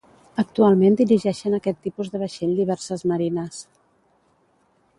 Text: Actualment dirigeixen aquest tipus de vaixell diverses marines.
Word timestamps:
Actualment 0.43 0.95
dirigeixen 1.01 1.57
aquest 1.57 1.77
tipus 1.87 2.09
de 2.15 2.21
vaixell 2.23 2.55
diverses 2.61 3.05
marines. 3.13 3.61